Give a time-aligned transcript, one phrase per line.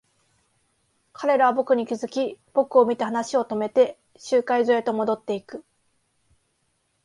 [1.13, 5.63] 彼らは僕に気づき、僕を見て話を止めて、集会所へと戻っていく。